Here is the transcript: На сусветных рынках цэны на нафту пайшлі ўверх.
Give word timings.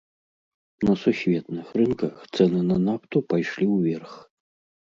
На 0.89 0.95
сусветных 1.01 1.67
рынках 1.81 2.15
цэны 2.35 2.61
на 2.73 2.77
нафту 2.89 3.25
пайшлі 3.35 3.71
ўверх. 3.77 4.19